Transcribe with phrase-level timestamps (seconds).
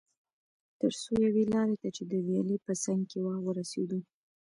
[0.79, 3.99] تر څو یوې لارې ته چې د ویالې په څنګ کې وه ورسېدو.